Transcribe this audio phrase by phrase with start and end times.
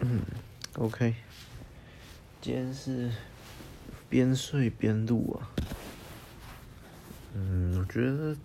[0.00, 0.22] 嗯
[0.76, 1.14] ，OK，
[2.40, 3.10] 今天是
[4.08, 5.50] 边睡边录啊。
[7.34, 8.36] 嗯，我觉得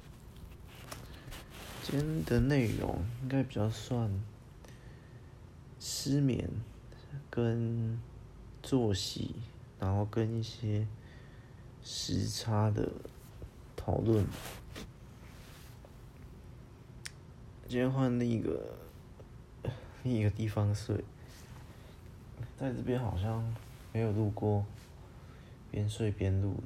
[1.84, 4.10] 今天的内容应该比较算
[5.80, 6.50] 失眠
[7.30, 8.00] 跟
[8.64, 9.36] 作息，
[9.80, 10.88] 然后跟一些
[11.84, 12.92] 时差的
[13.76, 14.26] 讨论。
[17.68, 18.76] 今天换另一个
[20.04, 21.04] 另一个地方睡，
[22.58, 23.44] 在这边好像
[23.92, 24.66] 没有录过
[25.72, 26.64] 边睡边录的，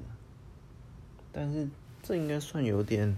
[1.31, 1.67] 但是
[2.03, 3.17] 这应该算有点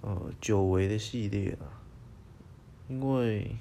[0.00, 1.72] 呃久违的系列了，
[2.88, 3.56] 因为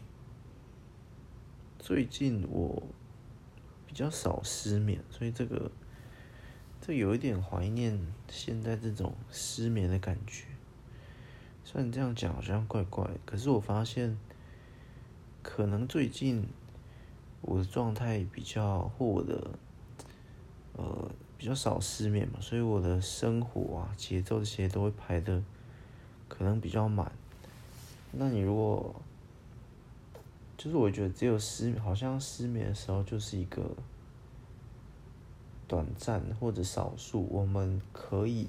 [1.80, 2.84] 最近我
[3.86, 5.72] 比较少失眠，所以这个
[6.80, 8.00] 这有一点怀念
[8.30, 10.46] 现在这种失眠的感觉。
[11.64, 14.18] 虽然这样讲好像怪怪，可是我发现，
[15.42, 16.48] 可能最近
[17.42, 19.50] 我的状态比较，或我的
[20.78, 25.44] 呃比较少失眠嘛，所以我的生活啊节奏这些都会排的
[26.28, 27.12] 可能比较满。
[28.12, 28.96] 那你如果
[30.58, 33.76] 就是我觉得只有失好像失眠的时候就是一个
[35.68, 38.48] 短暂或者少数，我们可以。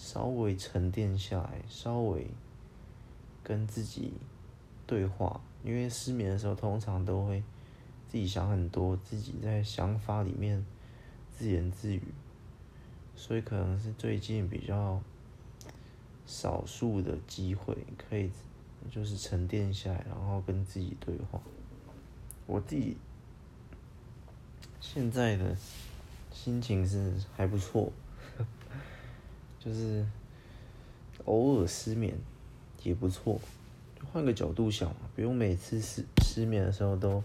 [0.00, 2.28] 稍微沉淀下来，稍微
[3.42, 4.12] 跟自己
[4.86, 7.42] 对话，因为失眠的时候通常都会
[8.08, 10.64] 自己想很多，自己在想法里面
[11.30, 12.02] 自言自语，
[13.14, 15.00] 所以可能是最近比较
[16.26, 18.30] 少数的机会可以
[18.90, 21.40] 就是沉淀下来，然后跟自己对话。
[22.46, 22.96] 我自己
[24.80, 25.54] 现在的
[26.32, 27.92] 心情是还不错。
[29.60, 30.06] 就是
[31.24, 32.16] 偶尔失眠
[32.84, 33.38] 也不错，
[34.12, 37.22] 换个角度想，不用每次失失眠的时候都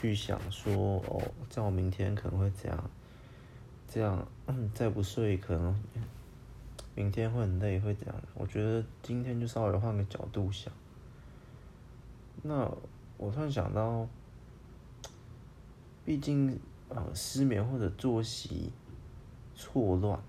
[0.00, 2.90] 去想说哦，这样我明天可能会怎样，
[3.88, 4.26] 这样
[4.74, 5.74] 再不睡可能
[6.94, 8.16] 明天会很累，会怎样？
[8.34, 10.72] 我觉得今天就稍微换个角度想。
[12.42, 12.70] 那
[13.16, 14.06] 我突然想到，
[16.04, 16.58] 毕竟
[16.88, 18.72] 呃失眠或者作息
[19.54, 20.20] 错乱。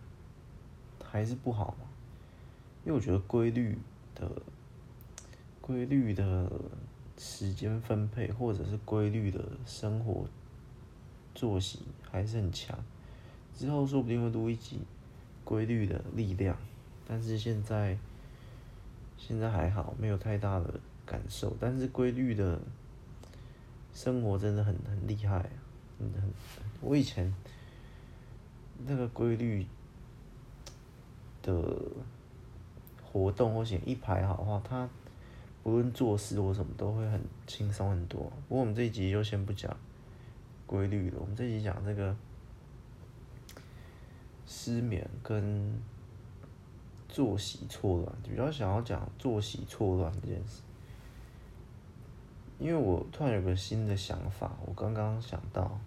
[1.10, 1.88] 还是不好嘛，
[2.84, 3.78] 因为我觉得规律
[4.14, 4.30] 的、
[5.62, 6.52] 规律的
[7.18, 10.26] 时间分配，或者是规律的生活
[11.36, 11.80] 作息
[12.10, 12.78] 还是很强。
[13.58, 14.80] 之后说不定会录一集
[15.44, 16.56] 规律的力量，
[17.08, 17.98] 但是现在
[19.18, 21.56] 现在还好，没有太大的感受。
[21.60, 22.60] 但是规律的
[23.94, 25.50] 生活真的很很厉害，
[25.98, 26.32] 很很。
[26.82, 27.34] 我以前
[28.86, 29.66] 那个规律。
[31.44, 31.80] 的
[33.02, 34.90] 活动或者一排好的话，他
[35.68, 38.22] 不论做事或什么都会很轻松很多。
[38.48, 39.76] 不过我们这一集就先不讲
[40.66, 42.16] 规律了，我们这一集讲这个
[44.46, 45.78] 失眠跟
[47.10, 50.62] 作息错乱，比较想要讲作息错乱这件事。
[52.60, 55.78] 因为我突然有个新的想法，我刚刚想到，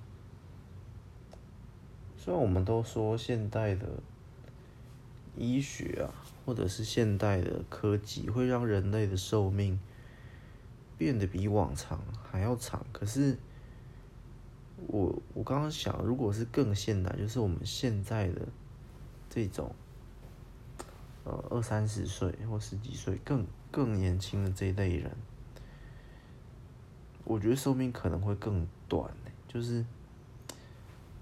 [2.19, 3.86] 虽然我们都说现代的。
[5.36, 6.10] 医学啊，
[6.50, 9.78] 或者是现代的科技，会让人类的寿命
[10.99, 12.84] 变得比往常还要长。
[12.91, 13.38] 可是
[14.88, 18.49] 我，我刚刚想，如果是更现代，就是我们现在的
[19.28, 19.72] 这种，
[21.22, 25.12] 呃，二三十岁或十几岁更更年轻的这一类人，
[27.22, 29.09] 我觉得寿命可能会更短。
[29.47, 29.87] 就是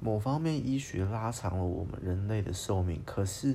[0.00, 3.55] 某方面，医学拉长了我们人类的寿命，可是。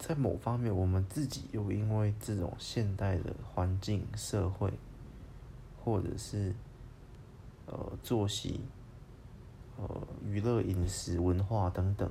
[0.00, 4.72] 在某方面，我们自己又因为这种现代的环境、社会，
[5.84, 6.54] 或者是
[7.66, 8.62] 呃作息、
[9.76, 12.10] 呃娱乐、饮食、文化等等，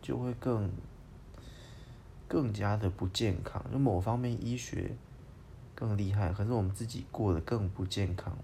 [0.00, 0.70] 就会更
[2.28, 3.62] 更加的不健康。
[3.72, 4.94] 就某方面医学
[5.74, 8.38] 更厉害，可是我们自己过得更不健康。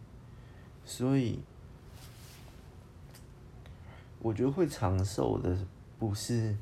[0.85, 1.39] 所以，
[4.19, 5.57] 我觉得会长寿的
[5.97, 6.57] 不是。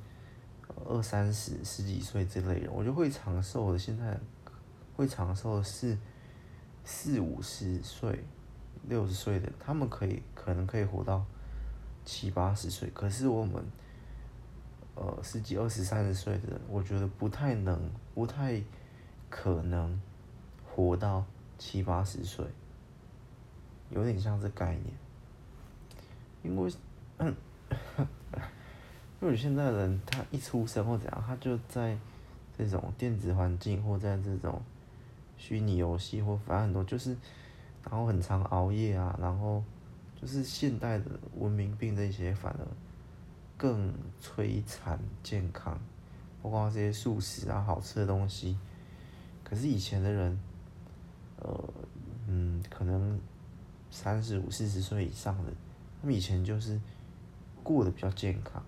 [0.89, 3.79] 二三十、十几岁这类人，我觉得会长寿的。
[3.79, 4.19] 现在
[4.97, 5.97] 会长寿的是
[6.85, 8.25] 四五十岁、
[8.89, 11.25] 六十岁的，他们可以可能可以活到
[12.05, 12.91] 七八十岁。
[12.95, 13.65] 可是我们
[14.95, 18.63] 呃十几、二十、三十岁的，我觉得不太能、不太
[19.31, 20.01] 可能
[20.65, 21.25] 活到
[21.59, 22.47] 七八十岁，
[23.91, 24.95] 有点像这概念，
[26.43, 26.73] 因为
[27.19, 27.35] 嗯。
[29.23, 31.97] 因为现在的人，他一出生或怎样，他就在
[32.59, 34.61] 这种电子环境或在这种
[35.39, 37.17] 虚拟游戏或反正很多，就是
[37.85, 39.63] 然后很常熬夜啊，然后
[40.21, 41.05] 就是现代的
[41.39, 42.67] 文明病这些反而
[43.57, 45.81] 更摧残健康，
[46.43, 48.59] 包括这些素食啊、好吃的东西。
[49.45, 50.41] 可是以前的人，
[51.39, 51.73] 呃，
[52.27, 53.21] 嗯，可能
[53.89, 55.53] 三十五、四十岁以上的，
[56.01, 56.81] 他们以前就是
[57.63, 58.61] 过得比较健康。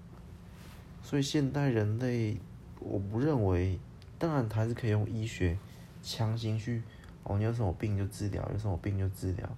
[1.04, 2.36] 所以现代人类，
[2.80, 3.78] 我不认为，
[4.18, 5.56] 当然还是可以用医学
[6.02, 6.82] 强行去，
[7.22, 9.48] 哦，你有什么病就治疗，有什么病就治疗。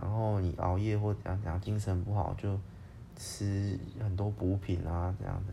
[0.00, 2.58] 然后你熬夜或怎样怎样，精神不好就
[3.14, 5.52] 吃很多补品啊这样的。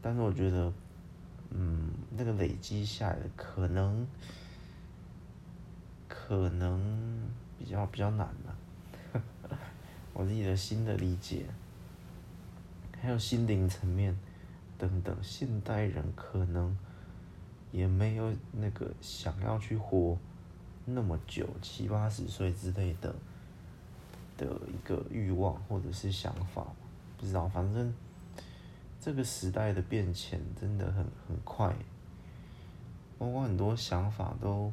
[0.00, 0.72] 但是我觉得。
[1.50, 4.04] 嗯，那个累积下来的可能，
[6.08, 7.22] 可能
[7.56, 9.22] 比较比较难了。
[10.12, 11.46] 我自己的新的理解，
[13.00, 14.16] 还有心灵层面
[14.78, 16.76] 等等，现代人可能
[17.72, 20.16] 也没有那个想要去活
[20.84, 23.14] 那么久，七八十岁之类的
[24.36, 26.66] 的一个欲望或者是想法，
[27.16, 27.92] 不知道，反正。
[28.98, 30.96] 这个时代的变迁真的很
[31.28, 31.72] 很快，
[33.18, 34.72] 包括很多想法都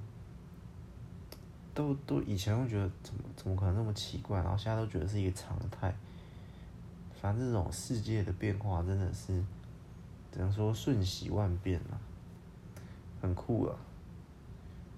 [1.72, 5.94] 都都以前会觉得怎么怎么可能那么奇怪，然后现在都觉得是一个常态。
[7.24, 9.42] 反正这种世界的变化真的是
[10.30, 11.98] 只能说瞬息万变了，
[13.22, 13.76] 很酷啊！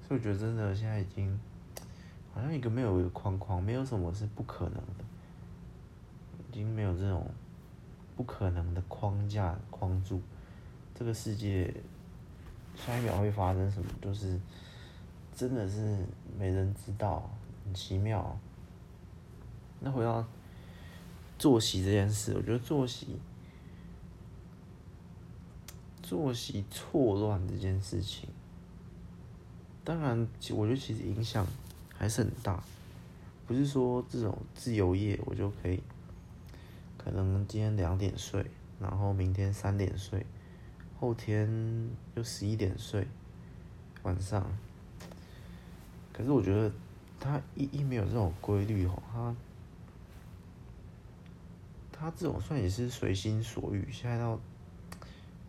[0.01, 1.39] 所以我觉得真的现在已经
[2.33, 5.06] 好像一个没有框框，没有什么是不可能的，
[6.50, 7.25] 已经没有这种。
[8.18, 10.22] 不可能的框架框住
[10.94, 11.66] 这个世界，
[12.74, 13.89] 下一秒会发生什么？
[14.01, 14.39] 就是
[15.36, 16.06] 真的是
[16.39, 17.30] 没人知道，
[17.66, 18.39] 很奇妙。
[19.81, 20.25] 那回到
[21.37, 23.19] 作息这件事，我觉得作息
[26.01, 28.29] 作息错乱这件事情，
[29.83, 31.45] 当然，我觉得其实影响
[31.97, 32.63] 还是很大。
[33.47, 35.81] 不是说这种自由业我就可以。
[36.97, 38.43] 可能今天两点睡，
[38.79, 40.25] 然后明天三点睡，
[40.99, 41.47] 后天
[42.15, 43.07] 又十一点睡，
[44.01, 44.43] 晚上。
[46.11, 46.71] 可是我觉得
[47.19, 49.35] 他一一没有这种规律哦，他
[51.97, 54.38] 他这种算也是随心所欲，现在到，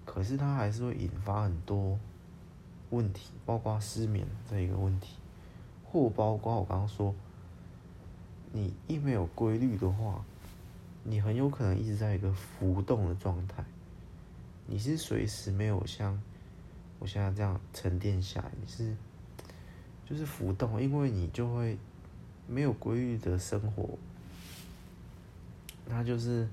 [0.05, 1.99] 可是他还是会引发很多
[2.91, 5.17] 问题，包括失眠这一个问题，
[5.85, 7.13] 或包括我刚刚说，
[8.53, 10.25] 你一没有规律的话。
[11.09, 13.65] 你很有可能一直在一个浮动的状态，
[14.67, 16.21] 你是随时没有像
[16.99, 18.97] 我现在这样沉淀下来，你是
[20.05, 21.79] 就是浮动，因为你就会
[22.49, 23.89] 没有规律的生活，
[25.89, 26.49] 那就是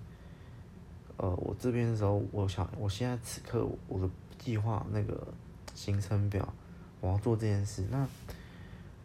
[1.17, 5.27] 呃，我这边的时候，我想我现在此刻我的计划那个
[5.75, 6.53] 行程表，
[7.01, 8.07] 我要做这件事，那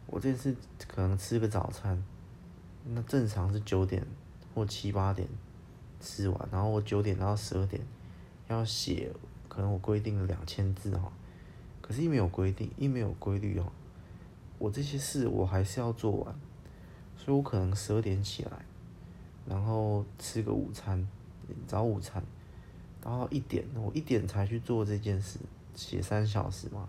[0.06, 2.02] 我这件事可能吃个早餐，
[2.84, 4.06] 那正常是九点。
[4.54, 5.28] 或七八点
[6.00, 7.80] 吃完，然后我九点到十二点
[8.48, 9.12] 要写，
[9.48, 11.12] 可能我规定了两千字哈，
[11.80, 13.70] 可是，一没有规定，一没有规律哦，
[14.58, 16.34] 我这些事我还是要做完，
[17.16, 18.64] 所以我可能十二点起来，
[19.48, 21.06] 然后吃个午餐，
[21.66, 22.22] 早午餐，
[23.02, 25.38] 然后一点，我一点才去做这件事，
[25.74, 26.88] 写三小时嘛，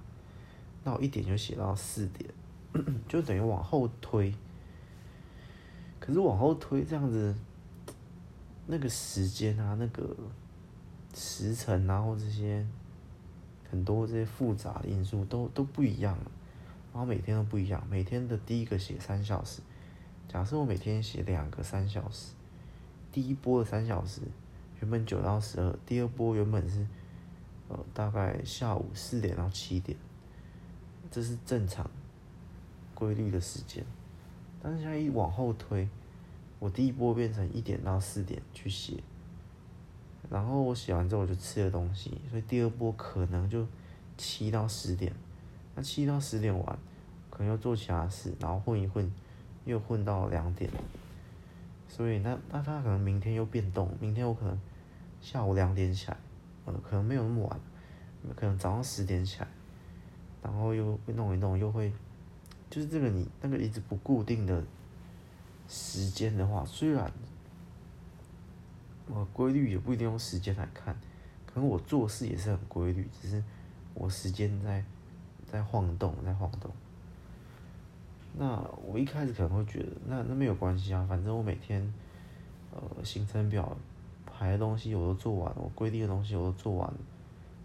[0.83, 2.29] 那我一点就写到四点，
[3.07, 4.33] 就等于往后推，
[5.99, 7.35] 可是往后推这样子。
[8.71, 10.15] 那个时间啊，那个
[11.15, 12.63] 时辰啊，或这些
[13.67, 16.15] 很多这些复杂的因素都都不一样，
[16.93, 17.83] 然后每天都不一样。
[17.89, 19.63] 每天的第一个写三小时，
[20.27, 22.33] 假设我每天写两个三小时，
[23.11, 24.21] 第一波的三小时
[24.81, 26.85] 原本九到十二，第二波原本是
[27.67, 29.97] 呃大概下午四点到七点，
[31.09, 31.89] 这是正常
[32.93, 33.83] 规律的时间。
[34.61, 35.87] 但是现在一往后推。
[36.61, 39.01] 我第一波变成一点到四点去写，
[40.29, 43.65] 然后我写完之后我就吃了东西，所以第二波可能就
[44.17, 45.13] 七到十点，
[45.73, 46.79] 那七到十点完，
[47.29, 49.09] 可能又做其他事，然后混一混，
[49.63, 50.69] 又混到两点，
[51.89, 54.57] 所以那那他可能明天又变动，明天我可能
[55.19, 56.17] 下午两点起来，
[56.63, 57.59] 呃，可能没有那么晚，
[58.37, 59.47] 可能早上十点起来，
[60.41, 61.91] 然后又会弄一弄，又会，
[62.69, 64.63] 就是这个你那个一直不固定的。
[65.71, 67.11] 时间的话，虽然
[69.05, 70.99] 我规律也不一定用时间来看，
[71.45, 73.43] 可能我做事也是很规律，只是
[73.93, 74.83] 我时间在
[75.45, 76.71] 在晃动，在晃动。
[78.37, 81.93] 那我一开始可能会觉得，那那没有关系啊，反正我每天
[82.71, 83.75] 呃行程表
[84.25, 86.97] 排的东西我都做完了，我规定的东西我都做完了，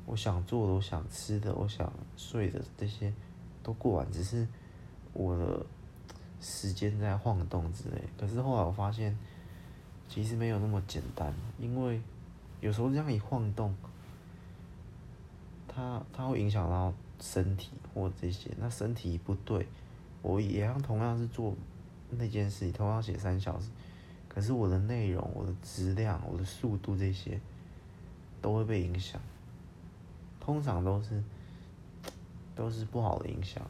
[0.07, 3.13] 我想做的、我想吃的、我想睡的这些
[3.63, 4.47] 都过完，只是
[5.13, 5.67] 我的。
[6.41, 8.03] 时间在晃动之类。
[8.19, 9.17] 可是后来我发现，
[10.07, 11.99] 其实没有那么简单，因为
[12.61, 13.75] 有时候这样一晃动，
[15.67, 18.51] 它它会影响到身体或这些。
[18.59, 19.67] 那身体不对，
[20.25, 21.55] 我也同样是做
[22.09, 23.69] 那件事，同样写三小时，
[24.27, 27.39] 可是我的内容、我的质量、我的速度这些
[28.41, 29.21] 都会被影响。
[30.41, 31.23] 通常都是
[32.57, 33.63] 都是不好的影响，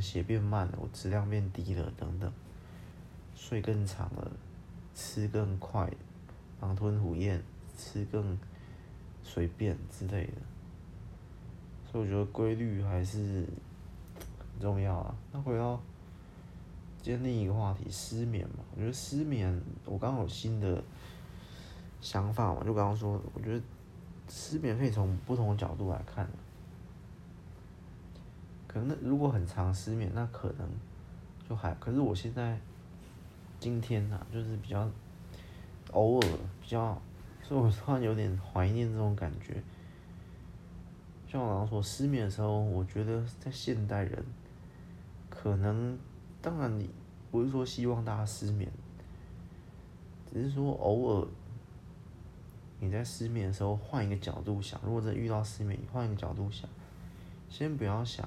[0.00, 2.32] 写变慢了，我质量变低了等等，
[3.36, 4.32] 睡更长了，
[4.96, 5.88] 吃更快，
[6.60, 7.40] 狼吞虎咽，
[7.78, 8.36] 吃更
[9.22, 10.32] 随便之类的。
[11.90, 13.46] 所以我觉得规律还是
[14.54, 15.14] 很重要啊。
[15.30, 15.78] 那回到
[17.02, 20.82] 今天另一个话题，失眠嘛，我觉得失眠，我刚好有新的
[22.00, 23.62] 想法嘛，就刚刚说，我觉得。
[24.26, 26.26] 失眠可以从不同的角度来看，
[28.66, 30.66] 可能如果很常失眠，那可能
[31.46, 31.74] 就还。
[31.74, 32.58] 可是我现在
[33.60, 34.88] 今天呢、啊，就是比较
[35.92, 36.28] 偶尔
[36.62, 36.98] 比较，
[37.42, 39.62] 所以我突然有点怀念这种感觉。
[41.28, 44.24] 像我刚刚说失眠的时候，我觉得在现代人，
[45.44, 45.98] 可能
[46.40, 46.88] 当然你
[47.30, 48.72] 不是说希望大家失眠，
[50.32, 51.28] 只是说偶尔。
[52.80, 56.66] 你在失眠的时候，换一个角度想，如果真遇到失眠，你换一个角度想，
[57.50, 58.26] 先不要想，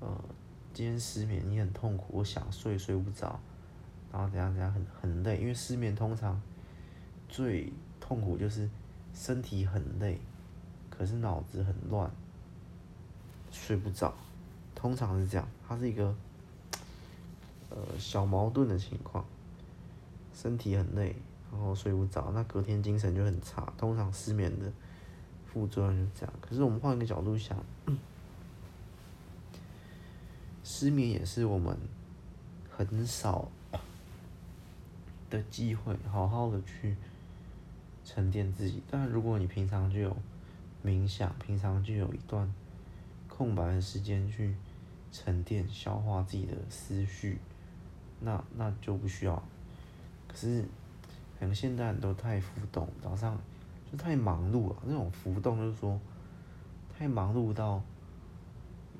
[0.00, 0.06] 呃，
[0.74, 3.40] 今天失眠你很痛苦，我想睡睡不着，
[4.12, 6.38] 然后怎样怎样很很累，因为失眠通常
[7.30, 8.68] 最痛苦就是
[9.14, 10.20] 身体很累，
[10.90, 12.10] 可是脑子很乱，
[13.50, 14.14] 睡不着，
[14.84, 16.14] 通常是这样，它是一个
[17.70, 19.24] 呃小矛盾的情况，
[20.34, 21.16] 身体很累。
[21.50, 23.72] 然后睡不着，那隔天精神就很差。
[23.78, 24.70] 通常失眠的
[25.46, 26.34] 副作用就是这样。
[26.42, 27.56] 可是我们换一个角度想，
[30.62, 31.74] 失眠也是我们
[32.68, 33.48] 很少
[35.30, 36.94] 的机会，好好的去
[38.04, 38.82] 沉淀自己。
[38.90, 40.14] 但如果你平常就有
[40.84, 42.52] 冥想，平常就有一段
[43.30, 44.54] 空白的时间去
[45.14, 47.38] 沉淀、消化自己的思绪，
[48.18, 49.40] 那那就不需要。
[50.26, 50.64] 可是。
[51.36, 53.36] 可能现在人都太浮动，早上
[53.90, 54.76] 就太忙碌了。
[54.86, 56.00] 那种浮动就是说，
[56.96, 57.82] 太忙碌到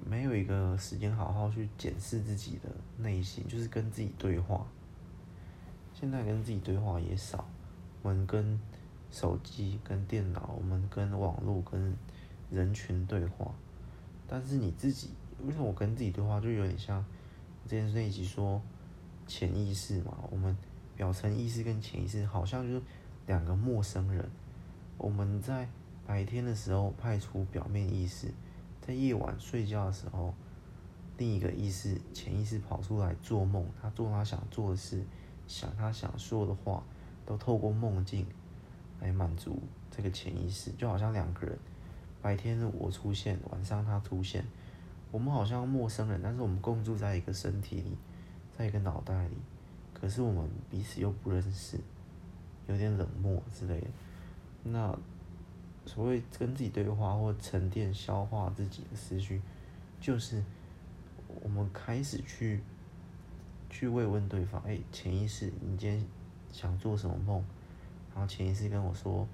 [0.05, 2.69] 没有一个时间好好去检视自己的
[2.99, 4.67] 内心，就是跟自己对话。
[5.95, 7.47] 现在跟自己对话也少，
[8.03, 8.61] 我们跟
[9.13, 11.97] 手机、跟电脑，我们跟网络、跟
[12.51, 13.55] 人群对话。
[14.27, 15.11] 但是你自己，
[15.47, 17.05] 为什么我跟自己对话，就有点像
[17.65, 18.61] 之前那一集说
[19.27, 20.57] 潜意识嘛，我们。
[20.97, 22.83] 表层意识跟潜意识好像就是
[23.27, 24.31] 两个陌生人。
[24.97, 25.69] 我们在
[26.07, 28.29] 白天的时候派出表面意识，
[28.81, 30.33] 在夜晚睡觉的时候，
[31.19, 35.05] 另一个意识潜意识跑出来做梦，他做他想做的事，
[35.49, 36.85] 想他想说的话，
[37.27, 38.25] 都透过梦境
[39.01, 39.61] 来满足
[39.91, 40.71] 这个潜意识。
[40.79, 41.59] 就好像两个人，
[42.23, 44.45] 白天我出现，晚上他出现，
[45.15, 47.97] 我们好像陌生人，但是我们共住在一个身体里，
[48.51, 49.37] 在一个脑袋里。
[49.93, 51.79] 可是我们彼此又不认识，
[52.67, 53.87] 有点冷漠之类的。
[54.65, 54.99] 那
[55.87, 59.41] 所谓跟自己对话或沉淀、消化自己的思绪，
[60.01, 60.43] 就是
[61.43, 62.61] 我们开始去
[63.71, 64.61] 去慰问对方。
[64.63, 66.05] 哎，潜意识，你今天
[66.51, 67.37] 想做什么梦？
[68.13, 69.25] 然后潜意识跟我说，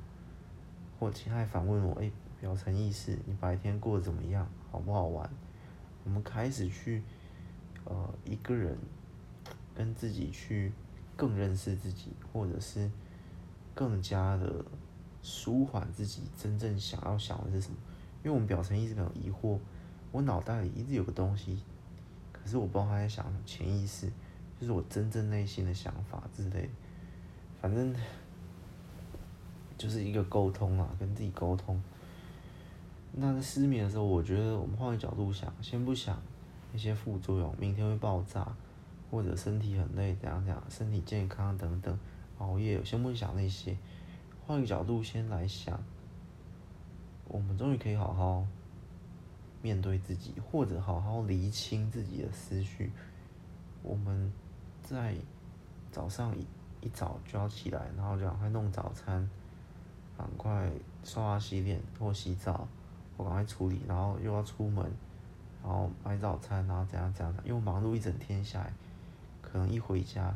[0.98, 4.46] 或其他反问我，哎，表层意识，你白天过得怎么样？
[4.70, 5.30] 好不好玩？
[6.04, 7.02] 我们开始去
[7.84, 8.76] 呃一个人。
[9.72, 10.70] 跟自己去
[11.16, 12.90] 更认识自己，或者是
[13.74, 14.62] 更加的
[15.22, 17.76] 舒缓自己真正想要想的是什么？
[18.22, 19.58] 因为我们表层一直很疑惑，
[20.12, 21.62] 我脑袋里一直有个东西，
[22.30, 24.10] 可是我不知道他在想什么，潜意识
[24.60, 26.68] 就是我真正内心的想法之类。
[27.62, 27.94] 反正
[29.78, 31.80] 就是一个沟通啊，跟自己沟通。
[33.12, 36.20] 那在失眠的时候，我觉得我们换个角度想，先不想
[36.72, 38.46] 那些副作用，明天会爆炸。
[39.10, 41.98] 或者身体很累，怎样怎样，身体健康等等，
[42.38, 43.76] 熬夜，先不想那些，
[44.46, 45.82] 换个角度先来想，
[47.26, 48.46] 我们终于可以好好
[49.60, 52.92] 面对自己，或者好好厘清自己的思绪。
[53.82, 54.32] 我们
[54.84, 55.16] 在
[55.90, 56.46] 早上一
[56.80, 59.28] 一早就要起来，然后就赶快弄早餐，
[60.16, 60.70] 赶快
[61.02, 62.68] 刷牙洗脸或洗澡，
[63.24, 64.84] 赶快处理，然后又要出门，
[65.62, 68.72] 然后买早餐，然后怎样怎样的，因为忙碌一整天下来。
[69.42, 70.32] 可能一回家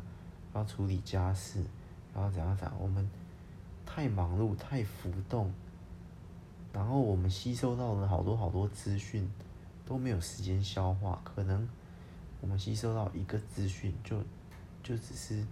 [0.54, 1.62] 要处理家事，
[2.12, 3.08] 然后怎样怎样，我们
[3.86, 5.52] 太忙碌、太浮动，
[6.72, 9.30] 然后我们吸收到了好多好多资讯，
[9.86, 11.22] 都没有时间消化。
[11.22, 11.68] 可能
[12.40, 14.18] 我们吸收到一个资讯，就
[14.82, 15.46] 就只是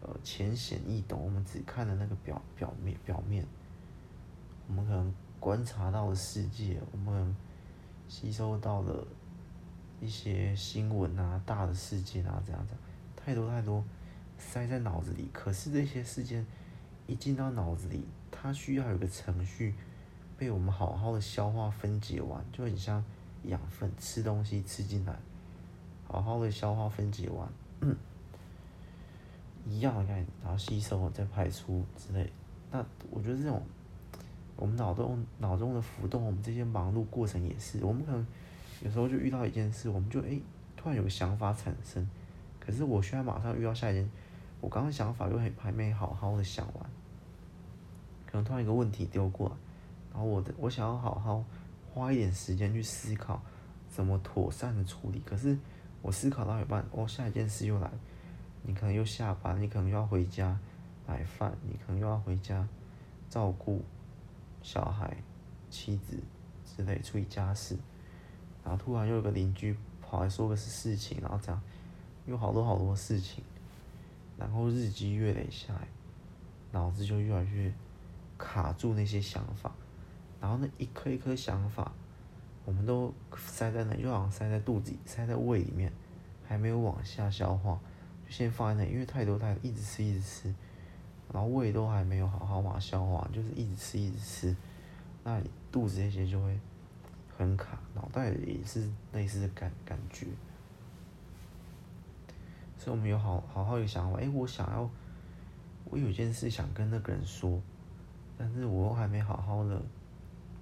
[0.00, 3.46] 呃浅显易懂，我们只看了那个表表面表面，
[4.66, 7.36] 我们可能观察到的世界，我们
[8.08, 9.06] 吸收到了
[10.00, 12.74] 一些新闻啊、大的事件啊，这样子，
[13.16, 13.84] 太多太多
[14.38, 15.28] 塞在脑子里。
[15.32, 16.44] 可是这些事件
[17.06, 19.74] 一进到脑子里，它需要有个程序
[20.36, 23.04] 被我们好好的消化分解完，就很像
[23.44, 25.16] 养分，吃东西吃进来，
[26.06, 27.48] 好好的消化分解完，
[29.66, 32.32] 一样的概念，然后吸收再排出之类。
[32.70, 33.62] 那我觉得这种
[34.58, 38.26] 我们脑中脑中的浮动，我们这些忙碌过程也是，我们可能
[38.82, 40.42] 有时候就遇到一件事，我们就诶、
[40.76, 42.06] 突然有个想法产生，
[42.58, 44.10] 可是我需要马上遇到下一件，
[44.60, 46.90] 我刚刚想法又还还没好好的想完。
[48.26, 49.54] 可能突然一个问题丢过来，
[50.12, 51.44] 然后我的我想要好好
[51.94, 53.40] 花一点时间去思考
[53.88, 55.56] 怎么妥善的处理，可是
[56.02, 57.88] 我思考到一半，哦，下一件事又来，
[58.62, 60.58] 你可能又下班，你可能又要回家
[61.06, 62.66] 买饭，你可能又要回家
[63.30, 63.82] 照顾
[64.62, 65.16] 小孩、
[65.70, 66.18] 妻子
[66.64, 67.76] 之类处理家事，
[68.64, 71.60] 然后突然又有个邻居跑来说个事情，然后这样
[72.26, 73.44] 有好多好多事情，
[74.36, 75.88] 然后日积月累下来，
[76.72, 77.72] 脑子就越来越。
[78.40, 79.72] 卡住那些想法，
[80.40, 81.90] 然后那一颗一颗想法，
[82.64, 85.92] 我们都塞在那，就好像塞在肚子里，塞在胃里面，
[86.46, 87.80] 还没有往下消化，
[88.24, 90.54] 就先放在那，因为太多太多，一直吃一直吃，
[91.32, 94.56] 然后胃都还没有好好把它消化，就是一直吃一直吃，
[95.24, 96.58] 那肚子那些就会
[97.36, 100.26] 很卡，脑袋也是类似的感感觉，
[102.76, 104.88] 所以我们有好好好一个想法，哎，我想要，
[105.84, 107.60] 我有件事想跟那个人说。
[108.40, 109.82] 但是我又还没好好的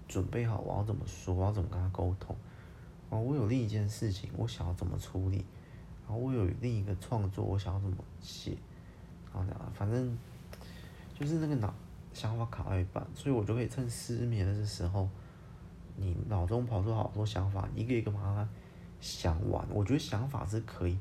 [0.09, 2.35] 准备好，我要怎么说，我要怎么跟他沟通。
[3.11, 5.45] 哦，我有另一件事情，我想要怎么处理。
[6.07, 8.57] 然后我有另一个创作，我想要怎么写。
[9.31, 10.17] 然后这样，反正
[11.19, 11.73] 就是那个脑
[12.13, 15.09] 想法卡到一半，所以我就可以趁失眠的时候，
[15.97, 18.47] 你脑中跑出好多想法，一个一个把它
[19.01, 19.67] 想完。
[19.71, 20.99] 我觉得想法是可以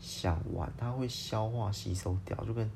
[0.00, 2.68] 想完，它会消化吸收掉，就跟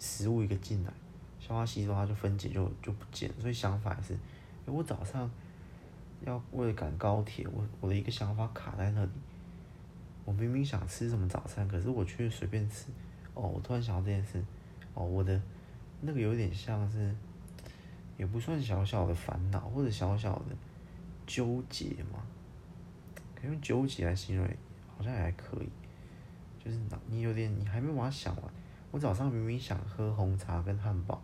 [0.00, 0.92] 食物一个进来。
[1.38, 4.18] 消化吸收，它就分解就就不见，所以想法是，
[4.66, 5.30] 我早上
[6.26, 9.10] 要为了赶高铁，我我的一个想法卡在那里。
[10.24, 12.86] 我明明想吃什么早餐，可是我却随便吃。
[13.32, 14.44] 哦，我突然想到这件事。
[14.92, 15.40] 哦，我的
[16.00, 17.14] 那个有点像是，
[18.16, 20.56] 也不算小小的烦恼或者小小的
[21.26, 22.24] 纠结嘛，
[23.34, 24.46] 可以用纠结来形容，
[24.96, 25.68] 好像也还可以。
[26.64, 28.44] 就是你有点，你还没把它想完。
[28.90, 31.20] 我早上明明想喝红茶跟汉堡。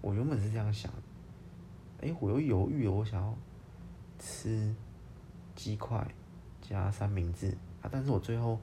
[0.00, 3.36] 我原本是这样想的，哎，我又犹豫了，我想要
[4.18, 4.74] 吃
[5.56, 6.06] 鸡块
[6.60, 7.50] 加三明治
[7.82, 8.60] 啊，但是我最后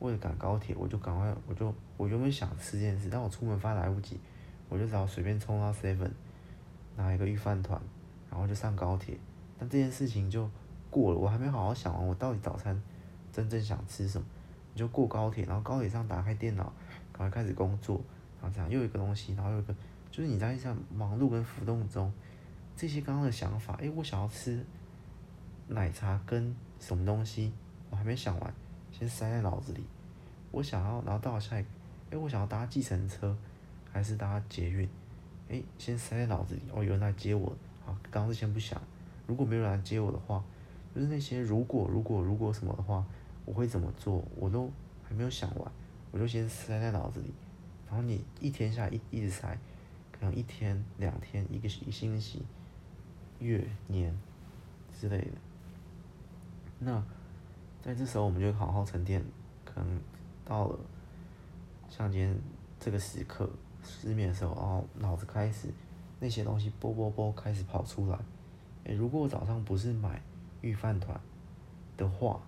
[0.00, 4.18] 为了赶高铁，我就赶快，我就我原本想吃这件事，但我出门发来不及，
[4.68, 6.10] 我就只好随便冲到 seven
[6.96, 7.80] 拿一个御饭团，
[8.30, 9.18] 然后就上高铁，
[9.58, 10.50] 但这件事情就
[10.90, 12.80] 过了，我还没好好想完我到底早餐
[13.32, 14.26] 真正想吃什么，
[14.72, 16.72] 你就过高铁，然后高铁上打开电脑，
[17.12, 18.00] 赶快开始工作，
[18.40, 19.74] 然后这样又一个东西，然后又一个。
[20.08, 22.10] 就是你在这样忙碌跟浮动中，
[22.74, 24.64] 这些刚刚的想法，诶，我想要吃
[25.68, 27.52] 奶茶跟什么东西，
[27.90, 28.54] 我还没想完，
[28.90, 29.84] 先塞在脑子里。
[30.52, 31.68] 我想要，然后到了下一个，
[32.10, 33.36] 诶，我想要搭计程车
[33.96, 34.86] 还是搭捷运？
[35.48, 36.60] 诶，先塞在脑子里。
[36.70, 37.50] 哦，有人来接我，
[37.82, 38.78] 好，刚刚是先不想。
[39.26, 40.44] 如果没有人来接我的话，
[40.94, 43.02] 就是那些如果如果如果什么的话，
[43.46, 44.22] 我会怎么做？
[44.36, 44.70] 我都
[45.02, 45.72] 还没有想完，
[46.10, 47.32] 我就先塞在脑子里。
[47.86, 49.58] 然后你一天下来一一直塞。
[50.12, 52.42] 可能一天、两天、一个一星期、
[53.38, 54.14] 月、年
[54.98, 55.32] 之类的。
[56.78, 57.02] 那
[57.82, 59.24] 在这时候，我们就好好沉淀。
[59.64, 60.00] 可能
[60.44, 60.78] 到了
[61.88, 62.38] 像今天
[62.78, 63.48] 这个时刻
[63.86, 65.68] 失眠的时候，然后脑子开始
[66.20, 68.18] 那些东西啵啵啵开始跑出来。
[68.84, 70.20] 诶，如果我早上不是买
[70.60, 71.18] 预饭团
[71.96, 72.40] 的话，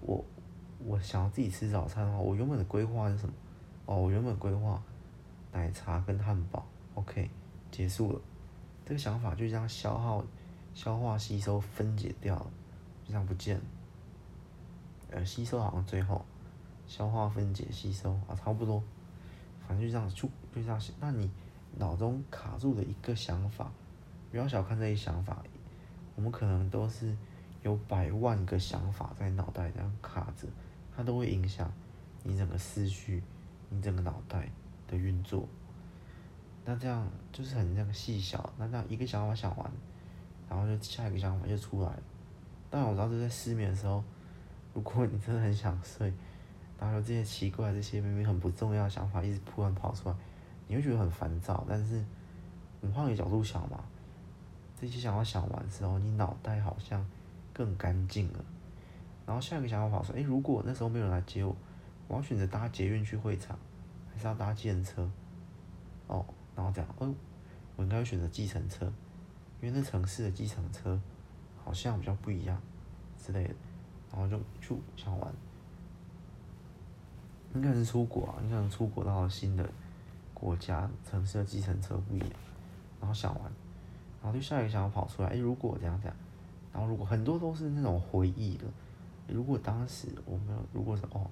[0.00, 0.24] 我
[0.84, 3.34] 我想要自己吃早餐的话，我原本的规划是什么？
[3.86, 4.82] 哦，我原本规划。
[5.52, 6.64] 奶茶跟汉堡
[6.94, 7.28] ，OK，
[7.72, 8.20] 结束了。
[8.84, 10.24] 这个想法就这样消耗、
[10.74, 12.46] 消化、吸收、分解掉了，
[13.04, 13.62] 就这样不见了。
[15.10, 16.24] 呃，吸收好像最后，
[16.86, 18.80] 消化、分解、吸收啊，差不多。
[19.70, 20.92] 反正就这样，就就这样想。
[20.98, 21.30] 那你
[21.78, 23.70] 脑中卡住的一个想法，
[24.32, 25.40] 不要小看这些想法，
[26.16, 27.16] 我们可能都是
[27.62, 30.48] 有百万个想法在脑袋这样卡着，
[30.96, 31.72] 它都会影响
[32.24, 33.22] 你整个思绪，
[33.68, 34.50] 你整个脑袋。
[34.88, 35.48] 的运作，
[36.64, 39.70] 那这样就是很那个细小，那这样一个想法想完，
[40.48, 42.02] 然后就下一个想法就出来了。
[42.68, 44.02] 当然我知道这在失眠的时候，
[44.74, 46.12] 如果你真的很想睡，
[46.80, 50.14] 然后这些奇怪、这些明明很不重要的想法一直突然跑出来，
[50.66, 51.62] 你会觉得很烦躁。
[51.68, 52.02] 但是，
[52.80, 53.84] 你换个角度想嘛，
[54.80, 57.06] 这些想法想完之后，你脑袋好像
[57.52, 58.42] 更干净了。
[59.26, 61.54] 然后下一个想法跑出来，诶，如果那时候没有人来接我，
[62.08, 63.58] 我要选择搭捷运去会场，
[64.10, 65.08] 还是要搭计程车？
[66.06, 66.24] 哦，
[66.56, 67.14] 然后这样，哦，
[67.76, 68.90] 我应该会选择计程车，
[69.60, 70.98] 因为那城市的计程车
[71.62, 72.60] 好像比较不一样
[73.22, 73.54] 之类的。
[74.10, 75.32] 然后就就想玩，
[77.54, 79.68] 应该是出国啊，你可能出国到新的
[80.34, 82.30] 国家，城市的计程车不一样。
[83.00, 83.52] 然后想玩，
[84.22, 86.16] 然后就下一个想法跑出来，诶，如果这样这样，
[86.72, 88.64] 然后如果很多都是那种回忆的，
[89.28, 91.26] 如果当时我没有，如果是哦，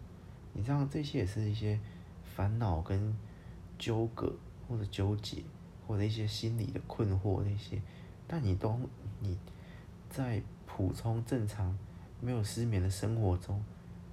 [0.52, 1.78] 你这样这些也是一些
[2.24, 3.16] 烦恼跟
[3.78, 4.34] 纠葛
[4.68, 5.42] 或者纠结
[5.86, 7.80] 或者一些心理的困惑那些，
[8.26, 8.80] 但你都
[9.20, 9.38] 你
[10.08, 11.76] 在普通正常。
[12.20, 13.62] 没有失眠的生活中，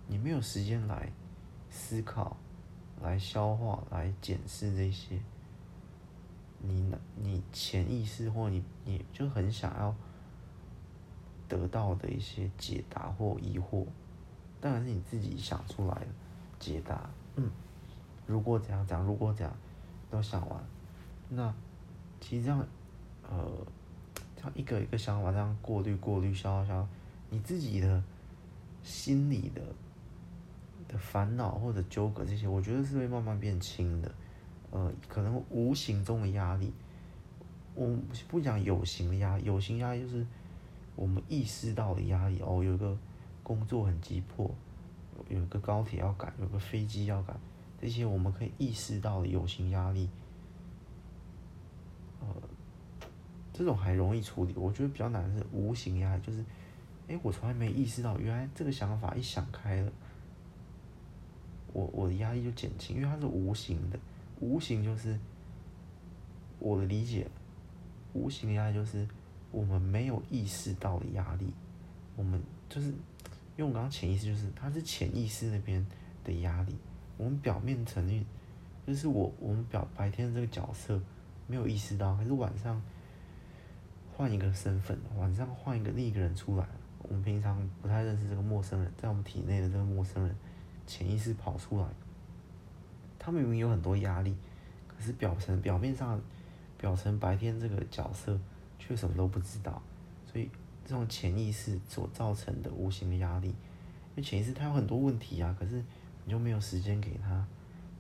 [0.06, 1.12] 你没有时间来
[1.78, 2.38] 思考、
[3.04, 5.20] 来消化、来检视这些，
[6.60, 6.90] 你
[7.22, 9.94] 你潜意识或你你就很想要
[11.50, 13.86] 得到的一些解答或疑惑，
[14.62, 16.08] 当然是你自己想出来的
[16.58, 17.10] 解答。
[17.36, 17.52] 嗯，
[18.26, 19.54] 如果怎样讲，如果怎样
[20.10, 20.64] 都想完，
[21.28, 21.54] 那
[22.22, 22.66] 其实这样，
[23.30, 23.52] 呃，
[24.38, 26.90] 这样一个一个想法这样过滤、过滤、消化、消化。
[27.30, 28.02] 你自己的
[28.82, 29.62] 心里的
[30.88, 34.12] 的烦恼或者纠葛这些，我觉得是会慢慢变轻的。
[34.72, 36.74] 呃，可能无形中的压力，
[37.74, 40.26] 我不讲有形的压，有形压力就是
[40.96, 42.42] 我们意识到的压力。
[42.42, 42.98] 哦，有个
[43.42, 44.54] 工作很急迫，
[45.30, 47.40] 有一个高铁要赶，有个飞机要赶，
[47.80, 50.10] 这些我们可以意识到的有形压力，
[52.20, 52.28] 呃，
[53.54, 54.54] 这种还容易处理。
[54.56, 56.44] 我觉得比较难的是无形压力，就是。
[57.08, 59.92] 哎，我从来没意识到，原来这个想法一想开了，
[61.76, 64.00] 我我的压力就减轻，因为它是无形的，
[64.40, 65.20] 无形就是
[66.58, 67.28] 我的理解，
[68.14, 69.06] 无形的压力就是
[69.52, 71.54] 我们没有意识到的压力，
[72.16, 75.86] 我们就是，因为我刚刚潜意识就是它是潜意识那边
[76.24, 76.74] 的压力，
[77.18, 78.26] 我们表面承认，
[78.88, 81.02] 就是我我们表白天的这个角色
[81.46, 82.82] 没有意识到，可是晚上
[84.16, 86.66] 换一个身份，晚上换一个另一个人出来。
[87.08, 90.36] 我们平常不太认识这个陌生人，在我们体内的这个陌生人，
[90.86, 91.88] 潜意识跑出来，
[93.18, 94.36] 他明明有很多压力，
[94.88, 96.20] 可是表层表面上，
[96.78, 98.40] 表层白天这个角色
[98.78, 99.82] 却什么都不知道，
[100.32, 100.50] 所以
[100.86, 103.56] 这种潜意识所造成的无形的压力，因
[104.18, 105.84] 为潜意识它有很多问题啊，可是
[106.24, 107.46] 你就没有时间给他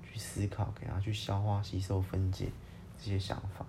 [0.04, 2.50] 去思考，给他去消化、吸收、分解
[2.98, 3.65] 这些想法，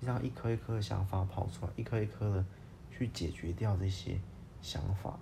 [0.00, 2.44] 就像一颗一颗的想法跑出来，一颗一颗的
[2.90, 4.18] 去解决掉这些。
[4.60, 5.16] 想法，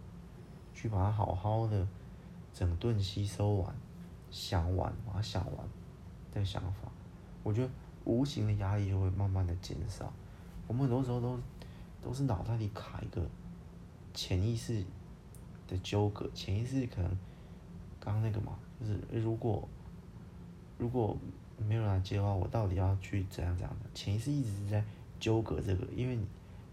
[0.74, 1.86] 去把它好好的
[2.56, 3.76] 整顿吸收完，
[4.30, 5.68] 想完把它想完，
[6.32, 6.90] 的想法，
[7.42, 7.70] 我觉得
[8.06, 10.10] 无形的压力就会慢慢的减少。
[10.66, 11.38] 我们很多时候都
[12.00, 13.28] 都是脑袋里卡一个
[14.14, 14.82] 潜意识
[15.68, 17.18] 的纠葛，潜意识可能
[18.00, 19.68] 刚那个嘛，就是如果
[20.78, 21.14] 如果
[21.58, 23.90] 没有人来接的话，我到底要去怎样怎样的？
[23.92, 24.82] 潜意识一直在
[25.20, 26.26] 纠葛这个，因为你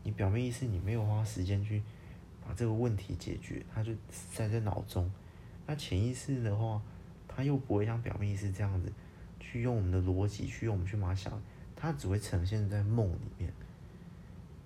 [0.03, 1.83] 你表面意识你没有花时间去。
[2.45, 5.09] 把这个问题解决，他就塞在脑中。
[5.65, 6.81] 那潜意识的话，
[7.27, 8.91] 他又不会像表面意识这样子，
[9.39, 11.41] 去用我们的逻辑去用我们去马想，
[11.75, 13.51] 他只会呈现在梦里面。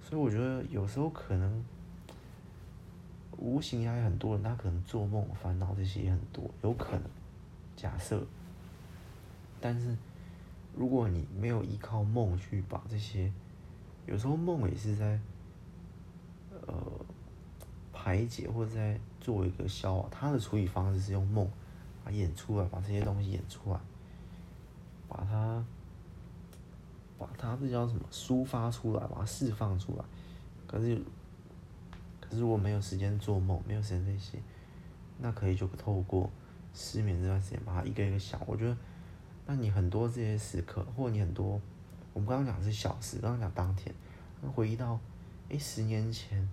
[0.02, 1.64] 所以我觉得有时候可能
[3.38, 7.04] 无形压力很多人，他可能做梦烦恼这些也很多，有可能。
[7.76, 8.26] 假设，
[9.62, 9.96] 但是
[10.76, 13.32] 如果你没有依靠梦去把这些，
[14.06, 15.20] 有时候梦也是在，
[16.66, 16.76] 呃。
[18.00, 21.50] 排解或者在做一个消化，他的处理方式是用梦
[22.04, 23.80] 把演出来，把这些东西演出来，
[25.08, 25.64] 把它
[27.18, 30.06] 把它这叫什么抒发出来，把它释放出来。
[30.66, 31.02] 可是
[32.20, 34.38] 可是如果没有时间做梦，没有时间这些，
[35.20, 36.30] 那可以就透过
[36.74, 38.40] 失眠这段时间把它一个一个想。
[38.46, 38.78] 我觉得，
[39.46, 41.60] 那你很多这些时刻，或者你很多，
[42.14, 43.94] 我们刚刚讲的是小时，刚刚讲当天，
[44.54, 45.00] 回忆到
[45.50, 46.48] 哎、十年前。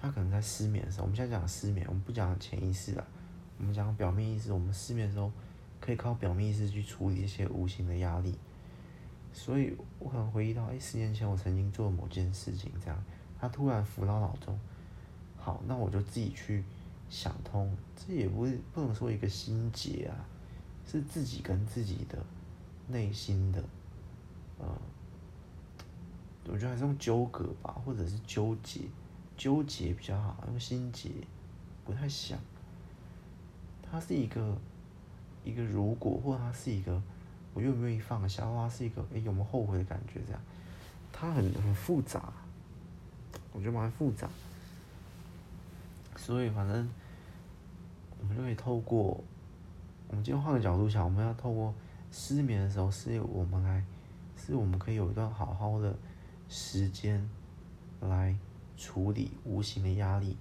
[0.00, 3.04] 他可能在失眠的时候，我们现在讲失眠，我们不讲潜意识了，
[3.58, 4.52] 我们讲表面意识。
[4.52, 5.30] 我们失眠的时候，
[5.80, 8.38] 可以靠表面意识去处理一些无形的压力。
[9.32, 13.04] 所以我可能回忆到，哎，十年前我曾经做某件事情，这样，
[13.40, 14.58] 他突然浮到脑中。
[15.36, 16.62] 好，那我就自己去
[17.08, 20.14] 想通，这也不是不能说一个心结啊，
[20.86, 22.24] 是自己跟自己的
[22.86, 23.62] 内心的，
[24.58, 24.80] 呃，
[26.46, 28.82] 我觉得还是用纠葛吧，或者是纠结。
[29.38, 31.08] 纠结比较好，用心结
[31.86, 32.36] 不太像，
[33.88, 34.58] 它是一个
[35.44, 37.00] 一个如果，或者它是一个
[37.54, 40.40] 我愿不愿意放下，或它是一个哎、有没有后悔的感觉这样，
[41.12, 42.32] 它很很复杂，
[43.52, 44.28] 我觉得蛮复杂，
[46.16, 46.90] 所以反正
[48.20, 49.22] 我们就可以透过，
[50.08, 51.72] 我们今天换个角度想，我们要透过
[52.10, 53.84] 失眠的时候，是我们来，
[54.36, 55.96] 是我们可以有一段好好的
[56.48, 57.30] 时间
[58.00, 58.36] 来。
[58.78, 60.36] 处理无形的压力，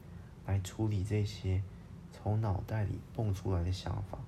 [0.46, 1.62] 来处理这些
[2.14, 4.20] 从脑袋里蹦出来的想法，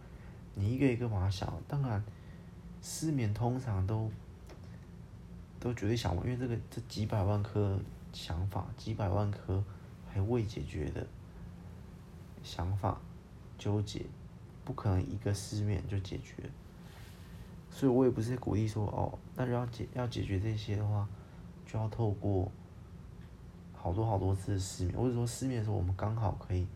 [0.55, 1.53] 你一个一个把它想。
[1.67, 2.03] 当然，
[2.81, 4.11] 失眠通常都
[5.59, 7.79] 都绝对想不，因为这个这几百万颗
[8.11, 9.63] 想法，几百万颗
[10.11, 11.05] 还未解决的
[12.41, 12.99] 想法
[13.59, 14.07] 纠结，
[14.65, 16.49] 不可能一个失眠就解决。
[17.69, 21.07] 所以我也不是鼓励说哦，那要解要解决这些的话，
[21.67, 22.51] 就要透过。
[23.81, 26.67] 好多好多次失眠，或者说失眠的时候，我们刚好可以，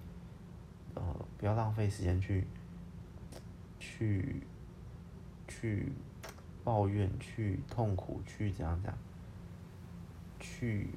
[0.96, 1.04] 呃，
[1.38, 2.48] 不要浪费时间去，
[3.78, 4.42] 去，
[5.46, 5.92] 去
[6.64, 8.98] 抱怨、去痛苦、去怎样怎样，
[10.40, 10.92] 去，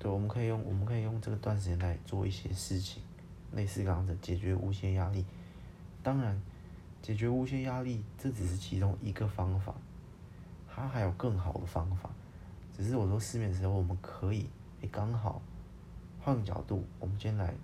[0.00, 3.00] 对，我们可以用我们可以用这个段时间来做一些事情，
[3.52, 5.24] 类似刚刚的解决无限压力。
[6.02, 6.42] 当然，
[7.00, 9.72] 解决无限压力这只是其中一个方法，
[10.68, 12.10] 它还有更好的方法。
[12.76, 14.48] 只是我说失眠的时候，我们可以。
[14.82, 15.40] 也刚好，
[16.20, 17.54] 换个角度，我们今天来，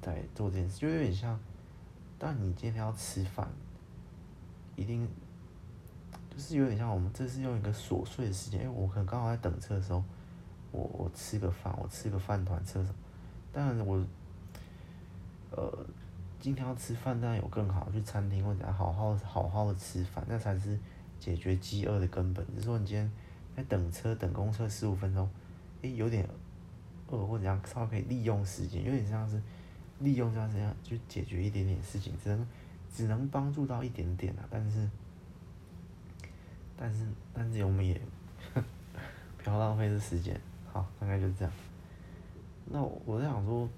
[0.00, 1.38] 在做这件事，就有点像，
[2.16, 3.48] 但你今天要吃饭，
[4.76, 5.08] 一定，
[6.30, 10.04] 就是有点像我们这是用一个琐碎的时间，因为我可能刚好在等车的时候，
[10.70, 12.94] 我我吃个饭，我吃个饭团，吃什么？
[13.52, 14.00] 当然我，
[15.50, 15.86] 呃，
[16.38, 20.78] 今天要吃饭，当然有更好，去餐厅或者好好好好的吃饭，那才是
[21.18, 22.46] 解决饥饿的根本。
[22.54, 23.10] 就是说你今天。
[23.58, 25.28] 在等车等公车十五分钟，
[25.82, 26.24] 诶、有点
[27.08, 29.42] 饿或者这样，稍微可以利用时间，有点像是
[29.98, 32.46] 利用这样这样就解决一点点事情，只能
[32.88, 34.88] 只能帮助到一点点啊，但是
[36.76, 38.00] 但是但是我们也
[38.54, 40.40] 不要浪费这时间，
[40.72, 41.52] 好，大概就是这样。
[42.66, 43.68] 那我在想说，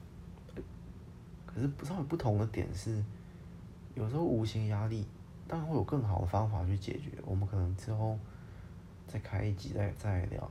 [1.46, 3.02] 可是不稍微不同的点是，
[3.94, 5.06] 有时候无形压力
[5.48, 8.18] 当然会有更好的方法去解决，我们可能之后。
[9.12, 10.48] 再开一集再再聊，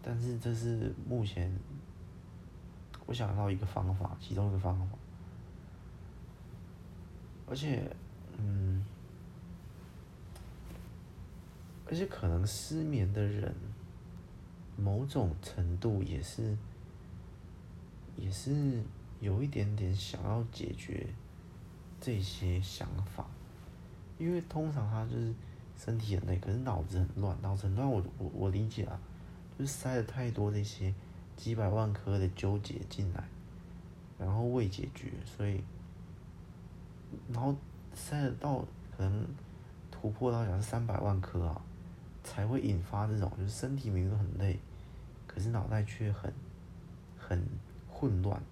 [0.00, 1.52] 但是这是目前
[3.06, 4.96] 我想到一个方法，其中一个方法，
[7.48, 7.90] 而且，
[8.36, 8.84] 嗯，
[11.88, 13.52] 而且可能失眠的人，
[14.76, 16.56] 某种程度也是，
[18.16, 18.80] 也是
[19.18, 21.04] 有一点点想要解决
[22.00, 23.26] 这些想法，
[24.18, 25.34] 因为通常他就是。
[25.78, 27.88] 身体很累，可是脑子很乱，脑子很乱。
[27.88, 28.98] 我我我理解啊，
[29.56, 30.92] 就是塞了太多这些
[31.36, 33.22] 几百万颗的纠结进来，
[34.18, 35.62] 然后未解决，所以，
[37.32, 37.54] 然后
[37.94, 38.64] 塞了到
[38.96, 39.24] 可能
[39.90, 41.62] 突破到讲是三百万颗啊，
[42.24, 44.58] 才会引发这种就是身体明明很累，
[45.28, 46.32] 可是脑袋却很
[47.16, 47.46] 很
[47.88, 48.42] 混乱、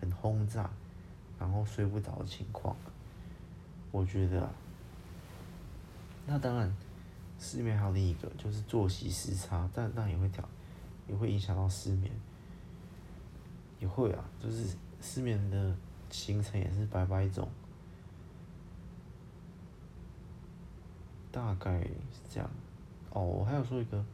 [0.00, 0.70] 很轰炸，
[1.40, 2.76] 然后睡不着的情况。
[3.90, 4.48] 我觉得。
[6.30, 6.70] 那当然，
[7.38, 10.46] 失眠还有另一个就是作息时差，但但也会调，
[11.08, 12.12] 也会影响到失眠，
[13.80, 15.74] 也会啊，就是失眠的
[16.10, 17.48] 形成也是百百种，
[21.32, 22.50] 大概是这样。
[23.08, 24.04] 哦，我还有说一个，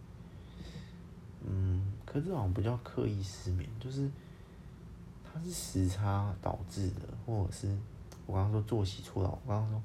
[1.45, 4.09] 嗯，可是好像不叫刻意失眠，就是
[5.25, 7.77] 它是时差导致的，或者是
[8.25, 9.83] 我刚刚说作息错了，我刚刚说，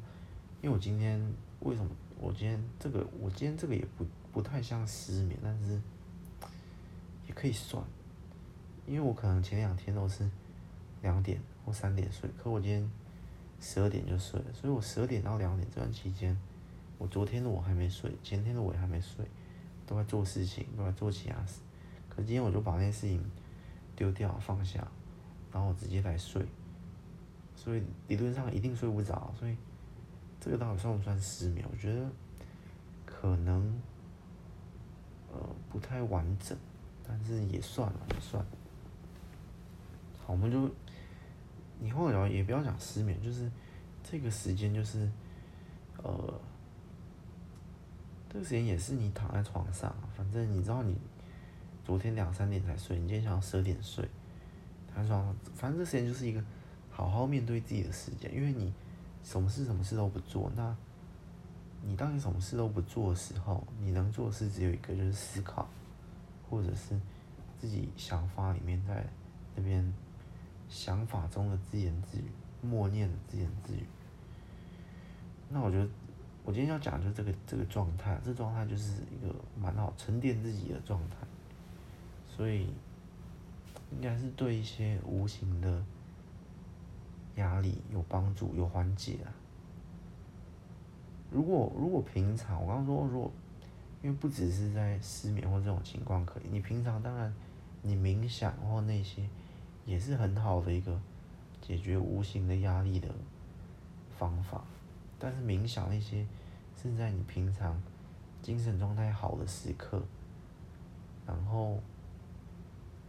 [0.62, 1.20] 因为我今天
[1.62, 1.90] 为什么？
[2.22, 5.82] 我今天这个，我今天这个也不不太像失眠，但是
[7.26, 7.82] 也可以算，
[8.86, 10.30] 因为我可能前两天都是
[11.02, 12.92] 两点或三点睡，可我今天
[13.62, 16.38] 十二点就睡了，所以我十二点到两点这段期间，
[16.98, 19.26] 我昨天的我还没睡，前天的我也还没睡，
[19.88, 21.62] 都在做事情，都在做其他事，
[22.10, 23.24] 可是今天我就把那些事情
[23.96, 24.86] 丢掉放下，
[25.54, 26.46] 然后我直接来睡，
[27.56, 29.56] 所以理论上一定睡不着，所以。
[30.42, 31.68] 这个到底算不算失眠？
[31.70, 32.10] 我觉得
[33.06, 33.82] 可能
[35.34, 35.38] 呃
[35.70, 36.58] 不太完整，
[37.06, 38.42] 但是也算了，也算。
[40.18, 40.72] 好，我们就
[41.82, 43.52] 以后聊也不要讲失眠，就是
[44.02, 45.12] 这个时间就是
[45.98, 46.40] 呃
[48.30, 50.96] 这个时间也是你躺在床上，反正你知道你
[51.84, 54.08] 昨天两三点才睡，你今天想要十二点睡，
[54.88, 56.42] 躺在床上，反正这时间就是一个
[56.90, 58.74] 好好面对自己的时间，因为你。
[59.24, 60.76] 什么事什么事都不做，那，
[61.84, 65.68] 你当你什么事都不做的时候，你能做的事只有一个，就是思考，
[66.50, 67.00] 或者是
[67.60, 69.06] 自己想法里面在
[69.56, 69.94] 那边
[70.70, 73.84] 想法中的自言自语、默念的自言自语。
[75.50, 75.90] 那我觉得，
[76.44, 81.18] 我今天要讲就这个这个状态，这状态就是一个蛮好沉淀自己的状态，
[82.28, 82.68] 所以
[83.92, 85.84] 应该是对一些无形的
[87.40, 89.34] 压力有帮助、有缓解啊。
[91.32, 93.32] 如果如果平常我刚刚说，如果
[94.02, 97.34] 因为不只是在失眠或这种情况可以，你平常当然
[97.82, 99.28] 你冥想或那些
[99.86, 101.00] 也是很好的一个
[101.62, 103.10] 解决无形的压力的
[104.18, 104.64] 方法。
[105.18, 106.26] 但是冥想那些
[106.82, 107.82] 是在你平常
[108.42, 110.02] 精神状态好的时刻，
[111.28, 111.78] 然后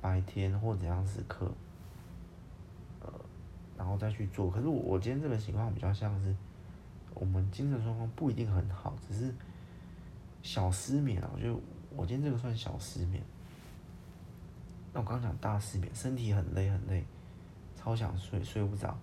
[0.01, 1.53] 白天或怎样时刻，
[3.81, 4.51] 然后再去做。
[4.51, 6.37] 可是我我今天这个情况比较像是。
[7.13, 9.35] 我们精神状况不一定很好，只是
[10.43, 11.29] 小失眠啊。
[11.35, 11.55] 我觉得
[11.95, 13.21] 我今天这个算小失眠。
[14.95, 17.05] 那我刚讲大失眠，身体很累很累，
[17.77, 18.97] 超想睡，睡不着。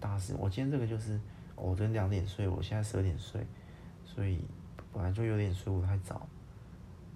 [0.00, 1.18] 大失，我今天这个就是，
[1.54, 3.46] 我昨天两点睡，我现在十二点睡，
[4.04, 4.44] 所以
[4.92, 6.20] 本来就有点睡不太着，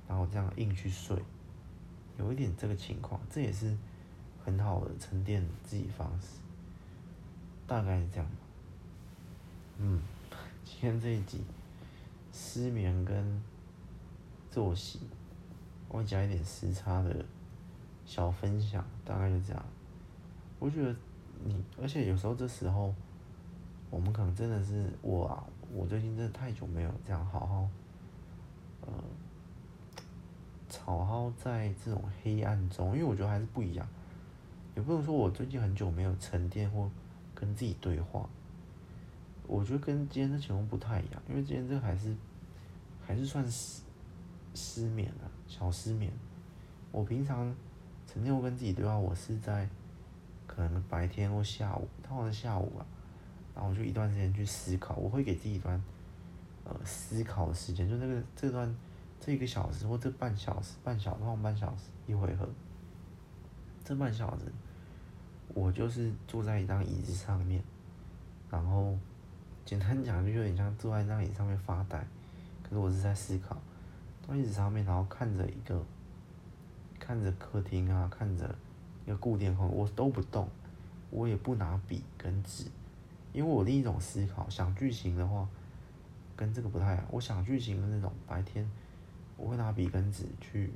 [0.09, 1.21] 然后这样硬去睡，
[2.19, 3.77] 有一点这个情况，这也是
[4.43, 6.39] 很好的沉淀自己方式，
[7.67, 8.27] 大概是这样。
[9.79, 10.01] 嗯。
[10.65, 11.41] 今天这一集
[12.33, 13.43] 失眠跟
[14.51, 15.01] 作息，
[15.89, 17.25] 我会加一点时差的
[18.05, 19.65] 小分享，大概就这样。
[20.59, 20.95] 我觉得
[21.45, 22.93] 你，而且有时候这时候，
[23.91, 27.69] 我们可能真的是我啊，我最近真的太久没有这样好好，
[28.83, 28.93] 呃，
[30.85, 33.87] 好好在这种黑暗中，因为我觉得还是不一样。
[34.75, 36.91] 也不能说我最近很久没有沉淀或
[37.37, 38.29] 跟自己对话。
[39.47, 42.13] 我觉得跟今天的情况不太一样，因为今天这还是
[43.07, 43.83] 还是算失
[44.55, 46.13] 失眠了，小失眠。
[46.91, 47.55] 我平常
[48.09, 49.69] 成天会跟自己对话，我是在
[50.49, 52.83] 可能白天或下午，通常是下午啊，
[53.55, 55.81] 然后我就一段时间去思考，我会给自己一段
[56.65, 58.75] 呃思考的时间，就那个这段
[59.21, 62.49] 这一个小时或这半小时，半小时或半小时一回合，
[63.85, 64.45] 这半小时
[65.55, 67.63] 我就是坐在一张椅子上面，
[68.51, 68.97] 然后。
[69.65, 71.99] 简单讲就有点像坐在那椅子上面发呆，
[72.63, 73.61] 可是我是在思考，
[74.25, 75.85] 坐椅子上面，然后看着一个，
[77.01, 78.55] 看着客厅啊，看着
[79.05, 80.49] 一个固定空，我都不动，
[81.11, 82.67] 我也不拿笔跟纸，
[83.33, 85.49] 因为我另一种思考想剧情的话，
[86.37, 87.05] 跟这个不太一样。
[87.11, 88.71] 我想剧情的那种白天，
[89.37, 90.71] 我会拿笔跟纸去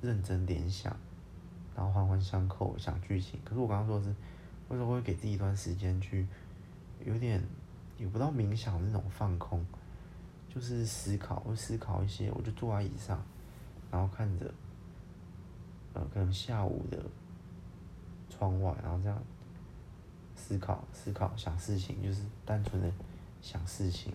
[0.00, 0.96] 认真联想，
[1.76, 3.40] 然后环环相扣想剧情。
[3.44, 4.10] 可是我刚刚说的是，
[4.68, 6.26] 为什么会给自己一段时间去
[7.04, 7.42] 有点。
[7.98, 9.64] 有不到冥想那种放空，
[10.52, 13.22] 就是思考，会思考一些，我就坐在椅上，
[13.92, 14.52] 然后看着，
[15.92, 16.98] 呃，可能下午的
[18.28, 19.16] 窗外，然后这样
[20.34, 22.90] 思考、思考、想事情，就是单纯的
[23.40, 24.12] 想事情，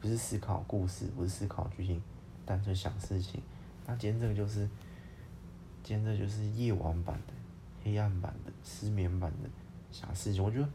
[0.00, 2.02] 不是思考故事，不是思考剧情，
[2.44, 3.40] 单纯想事情。
[3.86, 4.68] 那今天这个就是，
[5.84, 7.34] 今天这就是夜晚版的、
[7.82, 9.50] 黑暗版的、失眠版的
[9.92, 10.66] 想事情，我觉得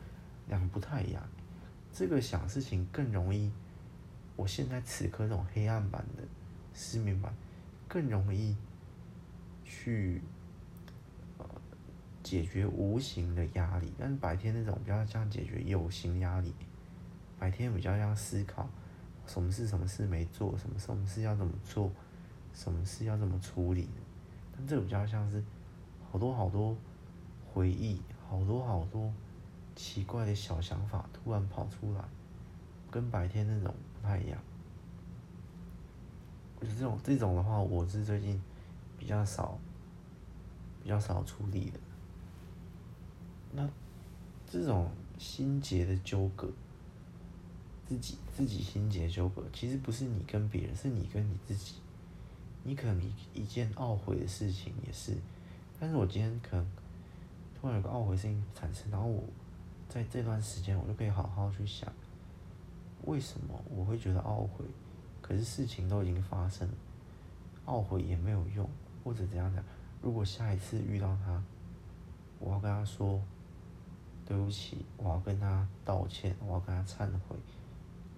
[0.48, 1.22] 两个不太一样。
[1.91, 3.52] 这个想事情更容易，
[4.36, 6.24] 我现在此刻这种黑暗版的
[6.76, 7.34] 失眠版，
[7.88, 8.56] 更容易
[9.65, 10.22] 去
[11.39, 11.45] 呃
[12.22, 16.54] 解决无形的压力，但是白天那种比较像解决有形压力，
[17.39, 18.69] 白天比较像思考
[19.26, 21.91] 什么事什么事没做，什么什么事要怎么做，
[22.54, 23.89] 什么事要怎么处理，
[24.67, 25.43] 这个比较像是
[26.12, 26.76] 好多好多
[27.54, 29.12] 回忆，好多好多。
[29.76, 32.04] 奇怪的小想法突然跑出来，
[32.91, 34.38] 跟白天那种不太一样。
[36.60, 38.41] 就是这种这种的话，我是最近
[38.98, 39.58] 比较少，
[40.84, 41.80] 比较少处理的。
[43.54, 43.69] 那
[44.45, 46.52] 这种心结的纠葛，
[47.88, 51.76] 自己自己心结纠葛，其实不是你跟别人，是你跟你自己。
[52.63, 55.17] 你可能一一件懊悔的事情也是，
[55.79, 56.65] 但是我今天可能
[57.60, 59.23] 突然有个懊悔事情产生，然后我。
[59.92, 61.92] 在这段时间，我就可以好好去想，
[63.06, 64.63] 为什么我会觉得懊悔？
[65.19, 66.69] 可是事情都已经发生，
[67.65, 68.69] 懊悔也没有用，
[69.04, 69.63] 或者怎样讲？
[70.00, 71.44] 如果下一次遇到他，
[72.38, 73.19] 我要跟他说
[74.27, 77.36] 对不起，我要跟他道歉，我要跟他忏悔，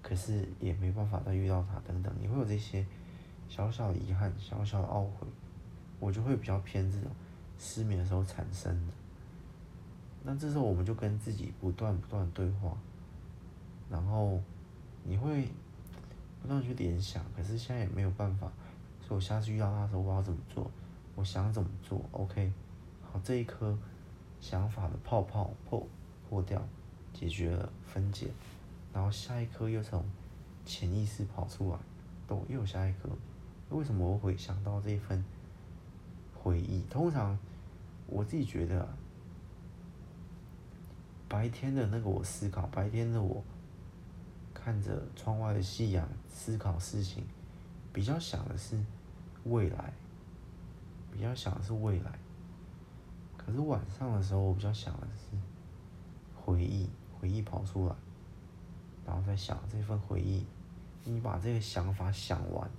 [0.02, 2.86] 可是也没办法再遇到他，等等，你会有这些
[3.52, 5.28] 小小遗憾、小小懊悔，
[6.00, 7.12] 我就会比较偏这种
[7.60, 8.94] 失眠的时候产生的。
[10.24, 12.78] 那这时候我们就跟自己不断不断对话，
[13.90, 14.40] 然后
[15.04, 15.50] 你会
[16.42, 18.50] 不断去联想，可是现在也没有办法，
[19.02, 20.72] 所以我下次遇到他的时候，我要怎么做？
[21.16, 22.50] 我想怎么做？OK，
[23.04, 23.78] 好，这一颗
[24.40, 25.86] 想法的泡泡破
[26.30, 26.66] 破掉，
[27.12, 28.28] 解决了分解，
[28.94, 30.06] 然后下一颗又从
[30.66, 31.78] 潜意识跑出来，
[32.26, 33.10] 都又有下一颗。
[33.72, 35.24] 为什么我会想到这份
[36.36, 36.82] 回忆？
[36.90, 37.38] 通常
[38.06, 38.88] 我自己觉得，
[41.30, 43.42] 白天的那个我思考，白天的我
[44.54, 47.24] 看着窗外的夕阳思考事情，
[47.94, 48.78] 比较想的是
[49.46, 49.94] 未来，
[51.12, 52.12] 比较想的是未来。
[53.38, 55.38] 可是晚上的时候，我比较想的是
[56.36, 57.96] 回忆，回忆跑出来，
[59.06, 60.46] 然后再想这份回忆。
[61.04, 62.70] 你把这个想法想完，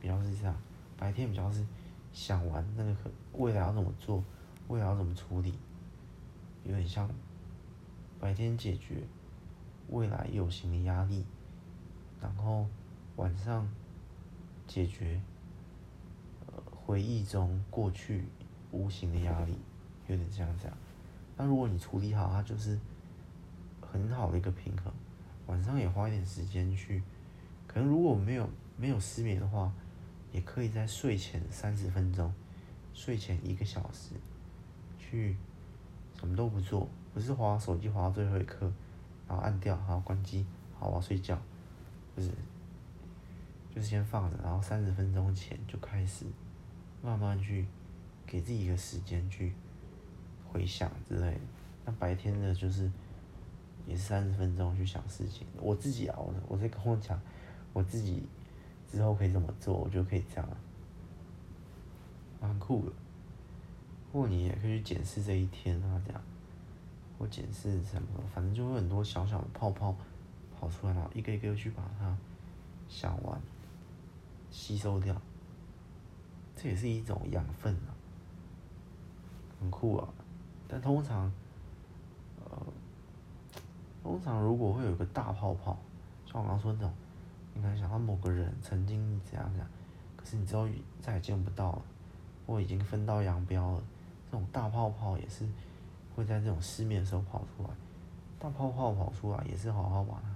[0.00, 0.56] 比较是这样。
[0.96, 1.64] 白天比较是
[2.12, 2.94] 想完那个
[3.32, 4.22] 未来要怎么做，
[4.68, 5.54] 未来要怎么处理，
[6.64, 7.08] 有点像
[8.18, 9.02] 白天解决
[9.88, 11.24] 未来有形的压力，
[12.20, 12.66] 然后
[13.16, 13.68] 晚上
[14.66, 15.20] 解决
[16.46, 18.24] 呃回忆中过去
[18.70, 19.58] 无形的压力。
[20.08, 20.76] 有点这样，
[21.36, 22.76] 那如果你处理好，它就是
[23.80, 24.92] 很好的一个平衡。
[25.46, 27.00] 晚上也花一点时间去，
[27.68, 29.72] 可能如果没有没有失眠的话，
[30.32, 32.32] 也可以在睡前三十分钟，
[32.92, 34.14] 睡前一个小时，
[34.98, 35.36] 去
[36.18, 38.72] 什么都不做，不是划手机划到最后一刻，
[39.28, 40.44] 然后按掉，然后关机，
[40.78, 41.38] 好，我要睡觉，
[42.14, 42.28] 不是，
[43.74, 46.26] 就是先放着，然后三十分钟前就开始
[47.02, 47.66] 慢慢去
[48.26, 49.52] 给自己一个时间去。
[50.52, 51.40] 回想之类的，
[51.84, 52.90] 那白天的就是
[53.86, 55.46] 也是三十分钟去想事情。
[55.60, 57.16] 我自己啊，我我在跟我讲，
[57.72, 58.24] 我自己
[58.90, 60.48] 之后可以怎么做，我就可以这样，
[62.40, 62.92] 蛮酷的。
[64.12, 66.20] 或你也可以去检视这一天啊，这样，
[67.16, 69.94] 或检视什么，反正就会很多小小的泡泡
[70.58, 72.16] 跑出来，然后一个一个去把它
[72.88, 73.40] 想完，
[74.50, 75.14] 吸收掉，
[76.56, 77.94] 这也是一种养分啊，
[79.60, 80.08] 很酷啊。
[80.66, 81.32] 但通常，
[82.44, 82.60] 呃，
[84.02, 85.78] 通常如果会有一个大泡泡，
[86.26, 86.92] 像我刚刚说那种，
[87.60, 89.68] 可能想到某个人曾经怎样怎样，
[90.16, 90.68] 可是你之后
[91.00, 91.82] 再也见不到了，
[92.46, 93.82] 或已经分道扬镳了，
[94.30, 95.46] 这种大泡泡也是
[96.14, 97.70] 会在这种失眠的时候跑出来。
[98.38, 100.28] 大泡泡跑出来也是好好把它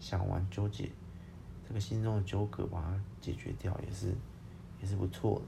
[0.00, 0.90] 想完纠结，
[1.66, 4.14] 这个心中的纠葛把它解决掉，也是
[4.80, 5.44] 也是不错的。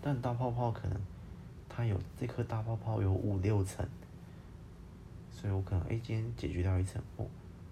[0.00, 1.00] 但大泡泡可能。
[1.70, 3.86] 它有这颗大泡泡有五六层，
[5.30, 7.26] 所以我可能哎、今天解决掉一层，哦，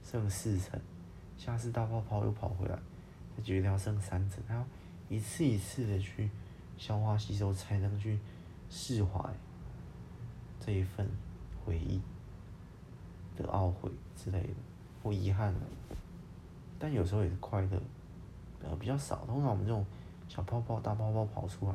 [0.04, 0.78] 剩四层，
[1.36, 2.76] 下次大泡泡又跑回来，
[3.36, 4.64] 再解决掉剩三层，他要
[5.08, 6.30] 一次一次的去
[6.76, 8.18] 消化吸收，才能去
[8.68, 9.20] 释怀
[10.60, 11.08] 这一份
[11.64, 12.00] 回忆
[13.36, 14.54] 的懊悔之类的
[15.02, 15.54] 或遗憾，
[16.78, 17.82] 但有时候也是快乐，
[18.62, 19.84] 呃比较少，通常我们这种
[20.28, 21.74] 小泡泡、大泡泡跑出来。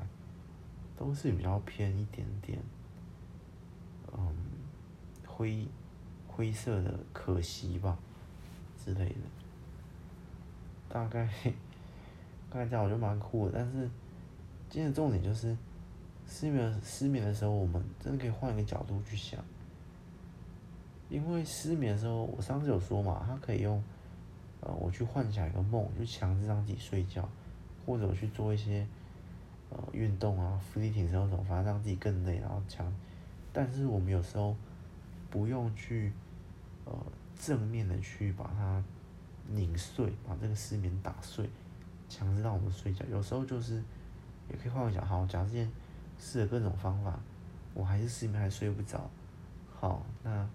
[0.97, 2.59] 都是比较偏一点点，
[4.15, 4.35] 嗯，
[5.25, 5.67] 灰
[6.27, 7.97] 灰色的可惜吧
[8.77, 9.15] 之类的，
[10.91, 11.27] 大概
[12.49, 13.53] 大概这样我觉得蛮酷的。
[13.55, 13.89] 但是
[14.69, 15.55] 今天的重点就是
[16.27, 19.39] 失眠失眠的时候，我们真的可以换一个角度去想，
[21.09, 23.81] 因为失眠的时候，我上次有说嘛，他可以用
[24.59, 27.27] 呃我去幻想一个梦，就强制让自己睡觉，
[27.85, 28.85] 或者我去做一些。
[29.73, 32.93] 呃，运动啊，伏地挺身那种，反正让自己更累，然后强。
[33.53, 34.53] 但是我们有时候
[35.29, 36.11] 不用去
[36.83, 36.93] 呃
[37.39, 38.83] 正面的去把它
[39.53, 41.49] 拧碎，把这个失眠打碎，
[42.09, 43.05] 强制让我们睡觉。
[43.11, 43.83] 有时候就是
[44.49, 45.71] 也可以换个角，好，假设今天
[46.19, 47.19] 试了各种方法，
[47.73, 49.09] 我还是失眠，还睡不着。
[49.73, 50.47] 好，那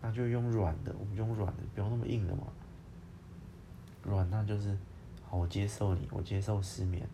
[0.00, 2.44] 那就用软的，我们用软的，不用那么硬的嘛。
[4.02, 4.76] 软，那就是
[5.28, 7.06] 好，我接受你，我接受失眠。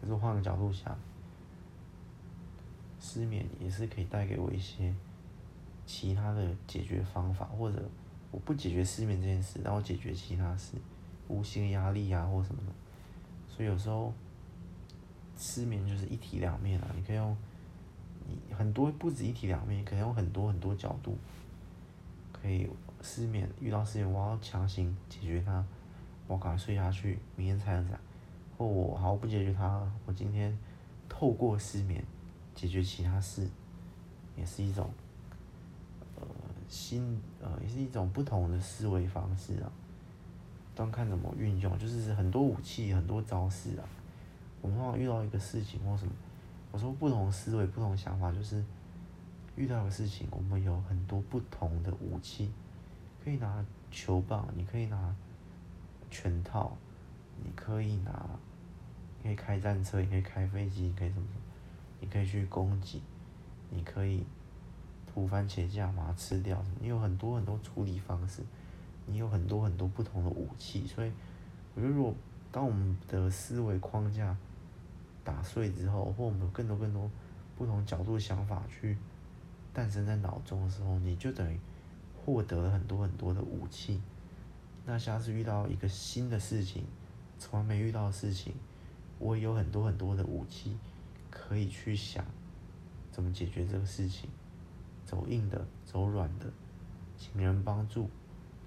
[0.00, 0.96] 可是换个角度想，
[3.00, 4.94] 失眠也是可以带给我一些
[5.84, 7.82] 其他的解决方法，或者
[8.32, 10.76] 我不解决失眠这件事，然后解决其他事，
[11.28, 12.72] 无形压力啊或什么的。
[13.46, 14.12] 所以有时候
[15.36, 17.36] 失眠就是一体两面啊，你可以用
[18.26, 21.16] 你很多不止一体两面，可以用很多很多角度，
[22.32, 22.68] 可以
[23.02, 25.64] 失眠遇到失眠，我要强行解决它，
[26.26, 28.00] 我赶快睡下去，明天才能这样。
[28.56, 30.56] 或我好不解决它，我今天
[31.08, 32.02] 透过失眠
[32.54, 33.48] 解决其他事，
[34.36, 34.90] 也是一种
[36.72, 39.70] 新呃也是一种不同的思维方式啊。
[40.74, 43.84] 端看怎么运用，就是很多武器很多招式啊。
[44.62, 46.12] 我们往往遇到一个事情或什么，
[46.70, 48.64] 我说不同思维不同想法，就是
[49.54, 52.50] 遇到的事情，我们有很多不同的武器，
[53.22, 55.14] 可以拿球棒，你可以拿
[56.10, 56.76] 拳套。
[57.44, 58.24] 你可以拿，
[59.20, 61.44] 可以开战车，你可以开飞机，你可以什么什么，
[61.98, 63.02] 你可以去攻击，
[63.68, 64.24] 你可以
[65.12, 66.62] 涂番茄酱把它吃掉。
[66.80, 68.42] 你有很多很多处理方式，
[69.06, 70.86] 你有很多很多不同的武器。
[70.86, 71.12] 所以，
[71.74, 72.14] 我觉得如果
[72.50, 74.36] 当我们的思维框架
[75.22, 77.10] 打碎之后，或我们有更多更多
[77.56, 78.96] 不同角度想法去
[79.72, 81.58] 诞生在脑中的时候，你就等于
[82.24, 84.00] 获得了很多很多的武器。
[84.84, 86.84] 那下次遇到一个新的事情，
[87.38, 88.54] 从来没遇到的事情，
[89.18, 90.76] 我也有很多很多的武器
[91.30, 92.24] 可以去想
[93.10, 94.28] 怎么解决这个事情，
[95.04, 96.46] 走硬的，走软的，
[97.18, 98.08] 请人帮助，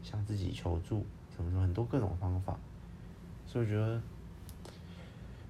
[0.04, 1.06] 向自己求助，
[1.36, 2.58] 怎么说很多各种方法。
[3.46, 4.02] 所以我觉得，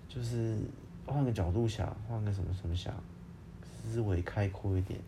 [0.07, 0.59] 就是
[1.05, 2.93] 换个角度想，换个什么什么想，
[3.83, 4.99] 思维开阔一点，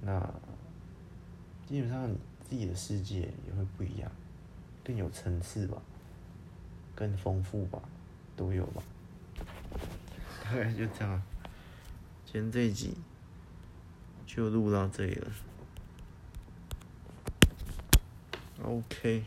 [0.00, 0.20] 那
[1.66, 2.10] 基本上。
[2.44, 4.12] 自己的世界也会不一样，
[4.84, 5.80] 更有层次吧，
[6.94, 7.80] 更丰富吧，
[8.36, 8.82] 都有吧。
[10.44, 11.22] 大概就这样，
[12.26, 12.94] 今天这一集
[14.34, 15.30] 就录到这里了。
[18.62, 19.24] OK，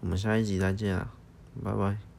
[0.00, 1.12] 我们下一集再见啊，
[1.62, 2.11] 拜拜。